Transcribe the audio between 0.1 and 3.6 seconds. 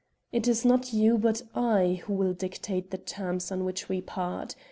It is not you, but I, who will dictate the terms